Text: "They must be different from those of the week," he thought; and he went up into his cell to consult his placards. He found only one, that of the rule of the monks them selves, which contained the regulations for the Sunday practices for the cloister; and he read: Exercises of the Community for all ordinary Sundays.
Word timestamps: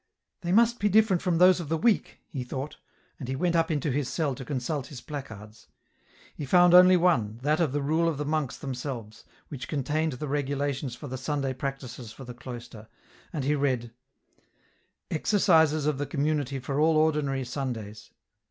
"They 0.41 0.51
must 0.51 0.79
be 0.79 0.89
different 0.89 1.21
from 1.21 1.37
those 1.37 1.59
of 1.59 1.69
the 1.69 1.77
week," 1.77 2.21
he 2.27 2.43
thought; 2.43 2.77
and 3.19 3.27
he 3.27 3.35
went 3.35 3.55
up 3.55 3.69
into 3.69 3.91
his 3.91 4.09
cell 4.09 4.33
to 4.33 4.43
consult 4.43 4.87
his 4.87 4.99
placards. 4.99 5.67
He 6.33 6.43
found 6.43 6.73
only 6.73 6.97
one, 6.97 7.37
that 7.43 7.59
of 7.59 7.71
the 7.71 7.83
rule 7.83 8.09
of 8.09 8.17
the 8.17 8.25
monks 8.25 8.57
them 8.57 8.73
selves, 8.73 9.25
which 9.49 9.67
contained 9.67 10.13
the 10.13 10.27
regulations 10.27 10.95
for 10.95 11.07
the 11.07 11.19
Sunday 11.19 11.53
practices 11.53 12.11
for 12.11 12.23
the 12.25 12.33
cloister; 12.33 12.87
and 13.31 13.43
he 13.43 13.53
read: 13.53 13.93
Exercises 15.11 15.85
of 15.85 15.99
the 15.99 16.07
Community 16.07 16.57
for 16.57 16.79
all 16.79 16.97
ordinary 16.97 17.45
Sundays. 17.45 18.09